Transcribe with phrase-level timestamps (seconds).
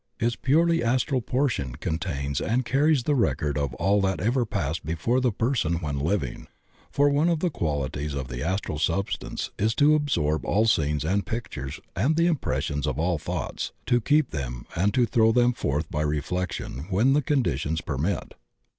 [0.19, 5.21] Its purely astral portion contains and carries the record of aU that ever passed before
[5.21, 6.47] the person when living,
[6.89, 11.27] for one of the qualities of the astral substance is to absorb all scenes and
[11.27, 13.73] pictures and the impressions of all thoughts.
[13.87, 14.29] 104 THE OCEAN OF THEOSOPHY to keep
[14.75, 18.33] them, and to throw them forth by reflection when die conditions permit.